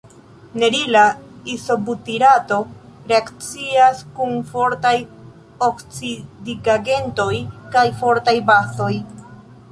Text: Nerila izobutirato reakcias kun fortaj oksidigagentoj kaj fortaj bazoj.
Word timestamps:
Nerila 0.61 1.01
izobutirato 1.55 2.55
reakcias 3.11 4.01
kun 4.19 4.33
fortaj 4.53 4.93
oksidigagentoj 5.67 7.35
kaj 7.77 7.85
fortaj 8.01 8.35
bazoj. 8.49 8.91